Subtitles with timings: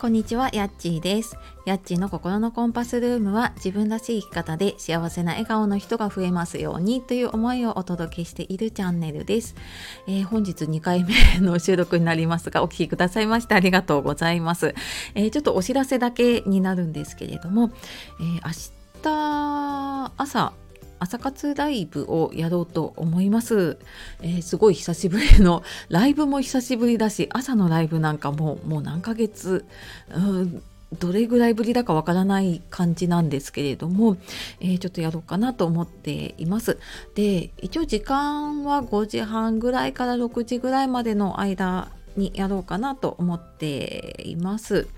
[0.00, 1.36] こんにちは、やっちーです。
[1.66, 9.56] やっちーの心のコンパスルームは自分らしい生き方で幸せな笑顔の人が増えますようにという思いをお届けしているチャンネルです。
[10.06, 14.72] えー、本日2回目の収録になりますが、お聴きくださいましてありがとうございます。
[15.16, 17.72] えー、ちょっとお知らせだけになるんですけれども、
[18.20, 18.52] えー、明
[19.02, 20.52] 日朝
[20.98, 23.78] 朝活ライブをやろうと思います、
[24.22, 29.64] えー、すごい久しぶりのライブも久しぶりだし朝のライブなんかももう何ヶ月、
[30.10, 30.62] う、
[30.98, 34.16] どれぐらいぶりだかわからない感じなんですけれども、
[34.60, 36.78] えー、ちょっとやろうかなと思っています。
[37.14, 44.88] で一応時間は5時半ぐらいから6時ぐらいまでの間にやろうかなと思っています。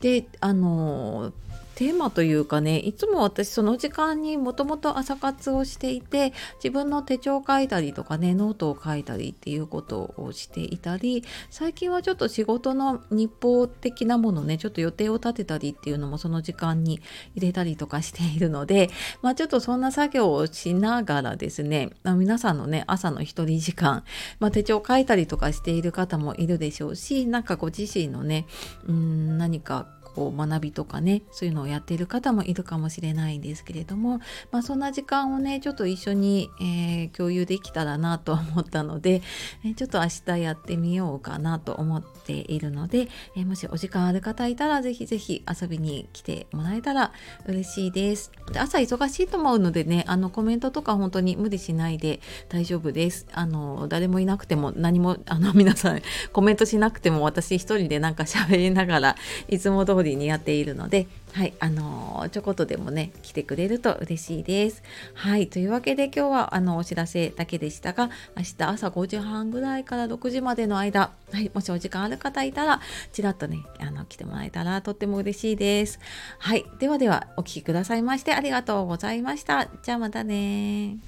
[0.00, 1.32] であの
[1.74, 6.32] テーマというかねいつも私その時間にもともと朝活をしていて
[6.62, 17.00] 自分の手帳を書いたりとかねノートを書いたりっていうことをしていたり最近はちょっと仕事の日報的なものねちょっと予定を立てたりっていうのもその時間に
[17.34, 18.90] 入れたりとかしているので
[19.22, 24.04] まあちょっとそんな作業をしながらですね皆さんのね朝の一人時間、
[24.38, 28.46] まあ、手帳を書いたりとかしている方もいるでしょうしなんかご自身のね
[28.86, 34.20] うん何かこう学びとかねそういうのをやっている方もいるかもしれないんですけれども、
[34.50, 39.22] まあ、そんな時間をねちょっと一緒に、えー、共有できたらなと思ったので、
[39.64, 47.12] え、ちょっと明日やってみようかなと思っているので、えー、もしお時間ある方いたらぜひぜひ遊びに来てもらえたら
[47.46, 48.30] 嬉しいです。
[48.56, 53.26] 朝忙しいと思うのでねあのコメントとか本当に無理しないで大丈夫です。
[53.32, 59.16] あの誰もいなくても何もあの皆さんコメントしなくても私一人でなんか喋りながら
[59.48, 64.82] いつも通りディにやっているので、はい、あのちょこっとでもね、来てくれると嬉しいです。
[65.14, 72.80] はい、というわけで今日はあのお知らせだけでしたが、明日朝5時半ぐらいから6時までの間、はい、もしお時間ある方いたら、
[73.12, 75.98] ちらっとね、あの来てもらえたらとっても嬉しいです。
[76.38, 79.68] はい、ではではお聴きくださいましてありがとうございました。
[79.82, 80.98] じゃあまたね